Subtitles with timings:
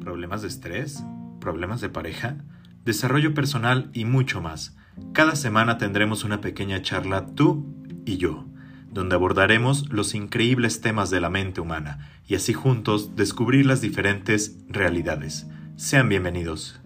[0.00, 1.04] problemas de estrés,
[1.40, 2.36] problemas de pareja,
[2.84, 4.76] desarrollo personal y mucho más.
[5.12, 7.66] Cada semana tendremos una pequeña charla tú
[8.04, 8.46] y yo,
[8.92, 14.58] donde abordaremos los increíbles temas de la mente humana y así juntos descubrir las diferentes
[14.68, 15.46] realidades.
[15.76, 16.80] Sean bienvenidos.